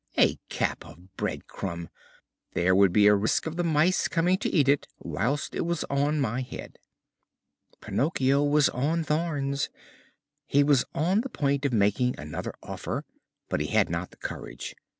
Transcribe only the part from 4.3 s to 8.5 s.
to eat it whilst it was on my head." Pinocchio